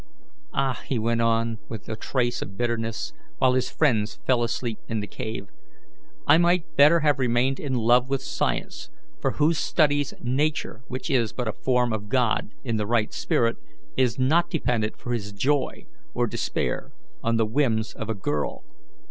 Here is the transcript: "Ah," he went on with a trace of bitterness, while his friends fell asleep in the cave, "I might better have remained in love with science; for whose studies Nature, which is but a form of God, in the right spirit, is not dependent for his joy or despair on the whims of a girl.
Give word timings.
"Ah," 0.51 0.81
he 0.87 0.97
went 0.97 1.21
on 1.21 1.59
with 1.69 1.87
a 1.87 1.95
trace 1.95 2.41
of 2.41 2.57
bitterness, 2.57 3.13
while 3.37 3.53
his 3.53 3.69
friends 3.69 4.17
fell 4.25 4.41
asleep 4.41 4.79
in 4.87 4.99
the 4.99 5.05
cave, 5.05 5.49
"I 6.25 6.39
might 6.39 6.75
better 6.75 7.01
have 7.01 7.19
remained 7.19 7.59
in 7.59 7.75
love 7.75 8.09
with 8.09 8.23
science; 8.23 8.89
for 9.21 9.33
whose 9.33 9.59
studies 9.59 10.15
Nature, 10.19 10.81
which 10.87 11.11
is 11.11 11.33
but 11.33 11.47
a 11.47 11.53
form 11.53 11.93
of 11.93 12.09
God, 12.09 12.49
in 12.63 12.77
the 12.77 12.87
right 12.87 13.13
spirit, 13.13 13.57
is 13.95 14.17
not 14.17 14.49
dependent 14.49 14.97
for 14.97 15.13
his 15.13 15.31
joy 15.33 15.85
or 16.15 16.25
despair 16.25 16.91
on 17.23 17.35
the 17.37 17.45
whims 17.45 17.93
of 17.93 18.09
a 18.09 18.15
girl. 18.15 18.63